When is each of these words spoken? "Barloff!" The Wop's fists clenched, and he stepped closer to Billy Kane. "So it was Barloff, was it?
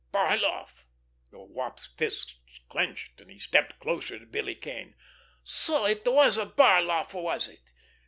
"Barloff!" 0.11 0.85
The 1.29 1.39
Wop's 1.39 1.85
fists 1.95 2.35
clenched, 2.69 3.21
and 3.21 3.29
he 3.29 3.37
stepped 3.37 3.77
closer 3.77 4.17
to 4.17 4.25
Billy 4.25 4.55
Kane. 4.55 4.95
"So 5.43 5.85
it 5.85 6.01
was 6.07 6.39
Barloff, 6.55 7.13
was 7.13 7.47
it? 7.47 7.71